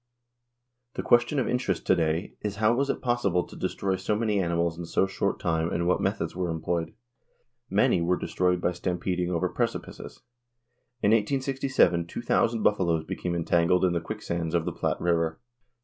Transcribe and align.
The 0.95 1.03
question 1.03 1.37
of 1.37 1.47
interest 1.47 1.85
to 1.85 1.95
day 1.95 2.33
is 2.41 2.55
how 2.55 2.73
was 2.73 2.89
it 2.89 3.03
possible 3.03 3.45
to 3.45 3.55
destroy 3.55 3.97
so 3.97 4.15
many 4.15 4.39
animals 4.41 4.75
in 4.75 4.85
so 4.87 5.05
short 5.05 5.35
a 5.35 5.43
time 5.43 5.71
and 5.71 5.85
what 5.85 6.01
methods 6.01 6.35
were 6.35 6.49
employed? 6.49 6.95
Many 7.69 8.01
were 8.01 8.17
destroyed 8.17 8.59
by 8.61 8.71
stampeding 8.71 9.29
over 9.29 9.47
precipices. 9.47 10.23
In 11.03 11.11
1867 11.11 12.07
two 12.07 12.23
thousand 12.23 12.63
buffaloes 12.63 13.03
became 13.03 13.35
entangled 13.35 13.85
in 13.85 13.93
the 13.93 14.01
quicksands 14.01 14.55
of 14.55 14.65
the 14.65 14.73
Platte 14.73 14.99
river. 14.99 15.39